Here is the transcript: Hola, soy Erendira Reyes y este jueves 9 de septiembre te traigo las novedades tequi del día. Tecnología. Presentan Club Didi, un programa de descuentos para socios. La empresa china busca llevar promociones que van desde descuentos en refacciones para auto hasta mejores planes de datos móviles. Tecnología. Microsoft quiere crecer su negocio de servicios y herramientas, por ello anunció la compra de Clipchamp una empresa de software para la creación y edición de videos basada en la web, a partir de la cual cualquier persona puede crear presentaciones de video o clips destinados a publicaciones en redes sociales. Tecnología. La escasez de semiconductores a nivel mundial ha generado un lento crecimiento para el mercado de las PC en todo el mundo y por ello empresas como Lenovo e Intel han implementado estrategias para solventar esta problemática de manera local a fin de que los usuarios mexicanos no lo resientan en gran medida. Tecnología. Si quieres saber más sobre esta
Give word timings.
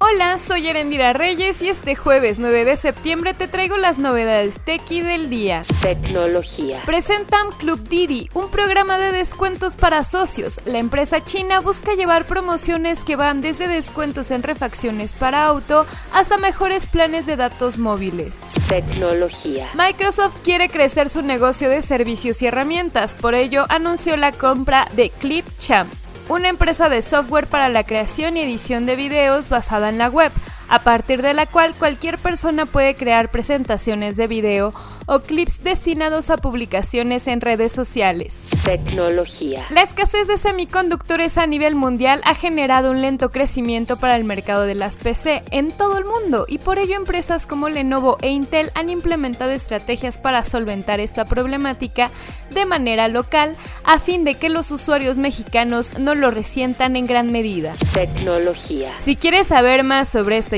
Hola, 0.00 0.38
soy 0.38 0.68
Erendira 0.68 1.12
Reyes 1.12 1.60
y 1.60 1.68
este 1.68 1.96
jueves 1.96 2.38
9 2.38 2.64
de 2.64 2.76
septiembre 2.76 3.34
te 3.34 3.48
traigo 3.48 3.76
las 3.76 3.98
novedades 3.98 4.60
tequi 4.64 5.00
del 5.00 5.28
día. 5.28 5.62
Tecnología. 5.82 6.82
Presentan 6.86 7.50
Club 7.58 7.80
Didi, 7.88 8.30
un 8.32 8.48
programa 8.48 8.96
de 8.96 9.10
descuentos 9.10 9.74
para 9.74 10.04
socios. 10.04 10.60
La 10.64 10.78
empresa 10.78 11.24
china 11.24 11.58
busca 11.58 11.94
llevar 11.94 12.26
promociones 12.26 13.02
que 13.02 13.16
van 13.16 13.40
desde 13.40 13.66
descuentos 13.66 14.30
en 14.30 14.44
refacciones 14.44 15.14
para 15.14 15.44
auto 15.46 15.84
hasta 16.12 16.38
mejores 16.38 16.86
planes 16.86 17.26
de 17.26 17.34
datos 17.34 17.78
móviles. 17.78 18.38
Tecnología. 18.68 19.68
Microsoft 19.74 20.42
quiere 20.44 20.68
crecer 20.68 21.08
su 21.08 21.22
negocio 21.22 21.68
de 21.68 21.82
servicios 21.82 22.40
y 22.40 22.46
herramientas, 22.46 23.16
por 23.16 23.34
ello 23.34 23.64
anunció 23.68 24.16
la 24.16 24.30
compra 24.30 24.86
de 24.94 25.10
Clipchamp 25.10 25.92
una 26.28 26.48
empresa 26.48 26.88
de 26.88 27.02
software 27.02 27.46
para 27.46 27.68
la 27.68 27.84
creación 27.84 28.36
y 28.36 28.42
edición 28.42 28.86
de 28.86 28.96
videos 28.96 29.48
basada 29.48 29.88
en 29.88 29.98
la 29.98 30.08
web, 30.08 30.30
a 30.68 30.80
partir 30.80 31.22
de 31.22 31.34
la 31.34 31.46
cual 31.46 31.74
cualquier 31.74 32.18
persona 32.18 32.66
puede 32.66 32.94
crear 32.94 33.30
presentaciones 33.30 34.16
de 34.16 34.26
video 34.26 34.74
o 35.06 35.20
clips 35.20 35.64
destinados 35.64 36.28
a 36.28 36.36
publicaciones 36.36 37.26
en 37.26 37.40
redes 37.40 37.72
sociales. 37.72 38.44
Tecnología. 38.64 39.64
La 39.70 39.80
escasez 39.80 40.28
de 40.28 40.36
semiconductores 40.36 41.38
a 41.38 41.46
nivel 41.46 41.74
mundial 41.74 42.20
ha 42.24 42.34
generado 42.34 42.90
un 42.90 43.00
lento 43.00 43.30
crecimiento 43.30 43.96
para 43.96 44.16
el 44.16 44.24
mercado 44.24 44.64
de 44.64 44.74
las 44.74 44.98
PC 44.98 45.42
en 45.50 45.72
todo 45.72 45.96
el 45.96 46.04
mundo 46.04 46.44
y 46.46 46.58
por 46.58 46.78
ello 46.78 46.96
empresas 46.96 47.46
como 47.46 47.70
Lenovo 47.70 48.18
e 48.20 48.28
Intel 48.28 48.70
han 48.74 48.90
implementado 48.90 49.50
estrategias 49.50 50.18
para 50.18 50.44
solventar 50.44 51.00
esta 51.00 51.24
problemática 51.24 52.10
de 52.50 52.66
manera 52.66 53.08
local 53.08 53.56
a 53.84 53.98
fin 53.98 54.24
de 54.24 54.34
que 54.34 54.50
los 54.50 54.70
usuarios 54.70 55.16
mexicanos 55.16 55.98
no 55.98 56.14
lo 56.14 56.30
resientan 56.30 56.96
en 56.96 57.06
gran 57.06 57.32
medida. 57.32 57.72
Tecnología. 57.94 58.92
Si 58.98 59.16
quieres 59.16 59.46
saber 59.46 59.84
más 59.84 60.10
sobre 60.10 60.36
esta 60.36 60.57